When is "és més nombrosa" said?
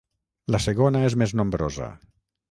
1.09-1.91